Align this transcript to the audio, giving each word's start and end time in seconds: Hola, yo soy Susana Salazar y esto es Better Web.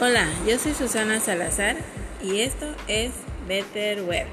Hola, 0.00 0.28
yo 0.46 0.56
soy 0.60 0.74
Susana 0.74 1.18
Salazar 1.18 1.76
y 2.22 2.38
esto 2.42 2.72
es 2.86 3.10
Better 3.48 4.02
Web. 4.02 4.28